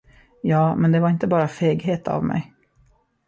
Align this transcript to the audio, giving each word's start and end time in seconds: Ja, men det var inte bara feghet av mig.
Ja, 0.41 0.75
men 0.75 0.91
det 0.91 0.99
var 0.99 1.09
inte 1.09 1.27
bara 1.27 1.47
feghet 1.47 2.07
av 2.07 2.23
mig. 2.23 2.53